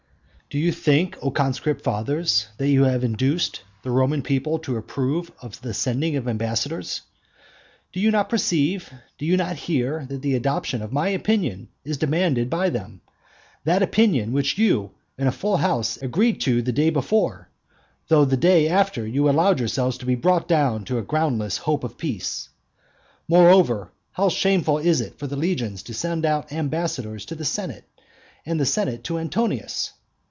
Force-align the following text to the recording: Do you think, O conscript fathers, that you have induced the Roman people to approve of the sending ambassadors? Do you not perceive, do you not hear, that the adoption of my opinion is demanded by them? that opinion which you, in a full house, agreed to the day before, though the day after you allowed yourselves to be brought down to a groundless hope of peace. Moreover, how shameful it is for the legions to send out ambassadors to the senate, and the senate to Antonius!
Do 0.51 0.59
you 0.59 0.73
think, 0.73 1.17
O 1.21 1.31
conscript 1.31 1.79
fathers, 1.81 2.47
that 2.57 2.67
you 2.69 2.83
have 2.83 3.05
induced 3.05 3.61
the 3.83 3.89
Roman 3.91 4.21
people 4.21 4.59
to 4.59 4.75
approve 4.75 5.31
of 5.41 5.61
the 5.61 5.73
sending 5.73 6.17
ambassadors? 6.17 6.99
Do 7.93 8.01
you 8.01 8.11
not 8.11 8.27
perceive, 8.27 8.91
do 9.17 9.25
you 9.25 9.37
not 9.37 9.55
hear, 9.55 10.05
that 10.09 10.21
the 10.21 10.35
adoption 10.35 10.81
of 10.81 10.91
my 10.91 11.07
opinion 11.07 11.69
is 11.85 11.95
demanded 11.95 12.49
by 12.49 12.69
them? 12.69 12.99
that 13.63 13.81
opinion 13.81 14.33
which 14.33 14.57
you, 14.57 14.91
in 15.17 15.25
a 15.25 15.31
full 15.31 15.55
house, 15.55 15.95
agreed 16.01 16.41
to 16.41 16.61
the 16.61 16.73
day 16.73 16.89
before, 16.89 17.47
though 18.09 18.25
the 18.25 18.35
day 18.35 18.67
after 18.67 19.07
you 19.07 19.29
allowed 19.29 19.59
yourselves 19.59 19.97
to 19.99 20.05
be 20.05 20.15
brought 20.15 20.49
down 20.49 20.83
to 20.83 20.97
a 20.97 21.01
groundless 21.01 21.59
hope 21.59 21.85
of 21.85 21.97
peace. 21.97 22.49
Moreover, 23.29 23.89
how 24.11 24.27
shameful 24.27 24.79
it 24.79 24.85
is 24.85 25.13
for 25.15 25.27
the 25.27 25.37
legions 25.37 25.81
to 25.83 25.93
send 25.93 26.25
out 26.25 26.51
ambassadors 26.51 27.23
to 27.27 27.35
the 27.35 27.45
senate, 27.45 27.85
and 28.45 28.59
the 28.59 28.65
senate 28.65 29.05
to 29.05 29.17
Antonius! 29.17 29.93